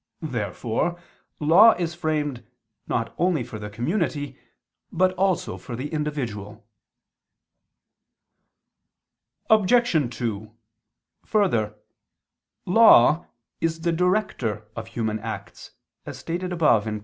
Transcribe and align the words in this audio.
Therefore 0.23 0.99
law 1.39 1.73
is 1.73 1.93
framed 1.93 2.43
not 2.87 3.13
only 3.19 3.43
for 3.43 3.59
the 3.59 3.69
community, 3.69 4.35
but 4.91 5.11
also 5.13 5.59
for 5.59 5.75
the 5.75 5.93
individual. 5.93 6.65
Obj. 9.51 9.91
2: 10.17 10.55
Further, 11.27 11.75
law 12.65 13.27
is 13.59 13.81
the 13.81 13.91
director 13.91 14.67
of 14.75 14.87
human 14.87 15.19
acts, 15.19 15.69
as 16.07 16.17
stated 16.17 16.51
above 16.51 16.85
(Q. 16.85 16.99